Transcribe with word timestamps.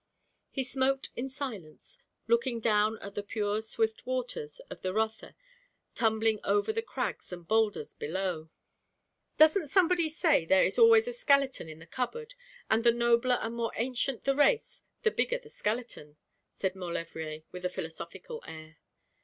He 0.49 0.63
smoked 0.63 1.11
in 1.15 1.29
silence, 1.29 1.99
looking 2.27 2.59
down 2.59 2.97
at 3.03 3.13
the 3.13 3.21
pure 3.21 3.61
swift 3.61 4.03
waters 4.03 4.59
of 4.67 4.81
the 4.81 4.95
Rotha 4.95 5.35
tumbling 5.93 6.39
over 6.43 6.73
the 6.73 6.81
crags 6.81 7.31
and 7.31 7.47
boulders 7.47 7.93
below. 7.93 8.49
'Doesn't 9.37 9.67
somebody 9.67 10.09
say 10.09 10.43
there 10.43 10.63
is 10.63 10.79
always 10.79 11.07
a 11.07 11.13
skeleton 11.13 11.69
in 11.69 11.77
the 11.77 11.85
cupboard, 11.85 12.33
and 12.67 12.83
the 12.83 12.91
nobler 12.91 13.35
and 13.43 13.53
more 13.53 13.73
ancient 13.75 14.23
the 14.23 14.35
race 14.35 14.81
the 15.03 15.11
bigger 15.11 15.37
the 15.37 15.49
skeleton?' 15.49 16.17
said 16.55 16.75
Maulevrier, 16.75 17.43
with 17.51 17.63
a 17.63 17.69
philosophical 17.69 18.43
air. 18.47 18.77